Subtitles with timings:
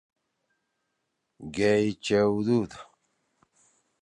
[1.55, 2.71] ئی چیِؤدُود۔